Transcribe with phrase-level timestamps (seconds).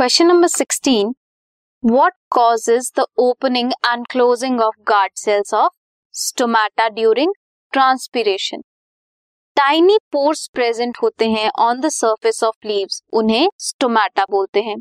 [0.00, 1.08] Question नंबर 16.
[1.82, 5.74] What causes the opening and closing of guard cells of
[6.14, 7.34] stomata during
[7.72, 8.62] transpiration?
[9.56, 14.76] Tiny pores present होते हैं on the surface of leaves उन्हें stomata बोलते हैं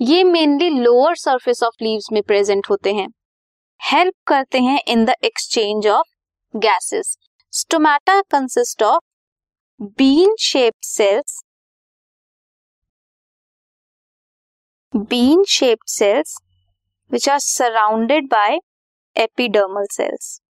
[0.00, 3.08] ये mainly lower surface of leaves में present होते हैं
[3.80, 7.16] हेल्प करते हैं in the exchange of gases
[7.52, 9.04] stomata consist of
[9.98, 11.42] bean shaped cells
[14.94, 16.40] bean shaped cells,
[17.10, 18.58] which are surrounded by
[19.16, 20.40] epidermal cells.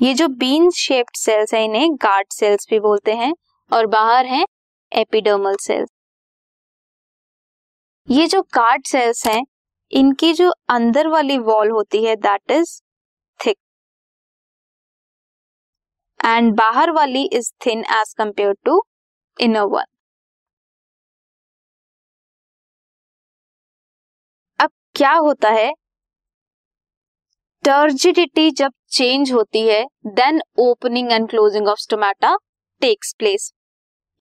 [0.00, 3.32] ये जो बीन शेप्ड सेल्स है, इन्हें गार्ड सेल्स भी बोलते हैं,
[3.70, 4.44] और बाहर हैं
[4.92, 5.88] एपिडर्मल सेल्स
[8.08, 9.42] ये जो गार्ड सेल्स हैं,
[9.92, 12.80] इनकी जो अंदर वाली वॉल होती है दैट इज़
[13.40, 13.56] थिक
[16.20, 18.82] एंड बाहर वाली is thin as compare to
[19.38, 19.95] inner one
[24.96, 25.70] क्या होता है?
[27.64, 32.34] टर्जिडिटी जब चेंज होती है then opening and closing of stomata
[32.82, 33.50] takes place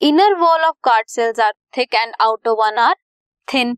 [0.02, 2.96] inner wall of guard cells are thick and outer one are
[3.48, 3.72] thin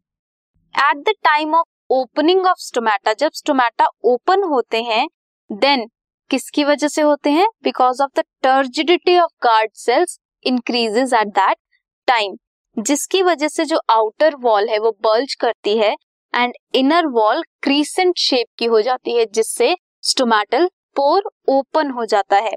[0.75, 5.05] at the time of opening of stomata जब stomata open होते हैं
[5.49, 5.87] then
[6.31, 7.47] किसकी वजह से होते हैं?
[7.63, 11.57] Because of the turgidity of guard cells increases at that
[12.07, 12.35] time
[12.77, 15.95] जिसकी वजह से जो आउटर वॉल है, वो बल्ज करती है
[16.33, 22.37] and inner wall crescent shape की हो जाती है, जिससे स्टोमैटल पोर ओपन हो जाता
[22.37, 22.53] है।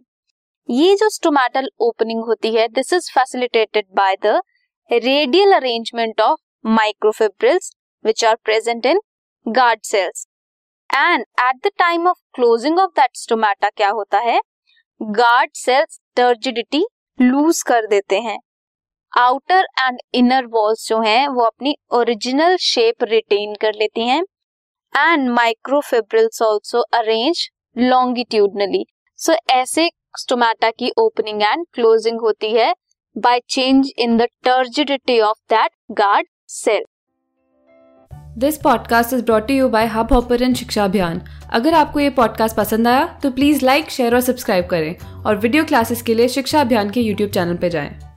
[0.69, 4.41] ये जो स्टोमैटल ओपनिंग होती है this is facilitated by the
[4.91, 7.73] radial arrangement of microfibrils
[8.05, 9.01] which are present in
[9.47, 10.27] guard cells
[10.91, 14.41] and at the time of closing of that stomata क्या होता है?
[15.01, 16.85] गार्ड सेल्स टर्जिडिटी
[17.19, 18.39] लूज कर देते हैं।
[19.19, 24.23] आउटर एंड इनर वॉल्स जो हैं, वो अपनी ओरिजिनल शेप रिटेन कर लेती हैं
[24.97, 27.49] and microfibrils also arrange
[27.79, 28.87] longitudinally
[29.17, 32.75] so ऐसे स्टोमेटा की ओपनिंग एंड क्लोजिंग होती है
[33.19, 36.85] by change in the turgidity of that guard cell
[38.39, 43.19] this podcast is brought you by Hubhopper Shiksha Abhiyan अगर आपको ये पॉडकास्ट पसंद आया
[43.23, 47.01] तो प्लीज़ लाइक शेयर और सब्सक्राइब करें और वीडियो क्लासेस के लिए शिक्षा अभियान के
[47.01, 48.10] यूट्यूब चैनल पर जाएँ।